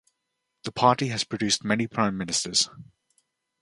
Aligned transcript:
The 0.63 0.71
party 0.71 1.09
has 1.09 1.23
produced 1.23 1.63
many 1.63 1.85
Prime 1.85 2.17
Ministers. 2.17 2.71